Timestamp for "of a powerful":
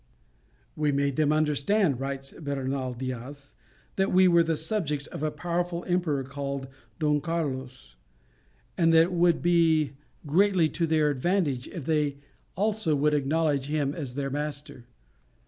5.05-5.83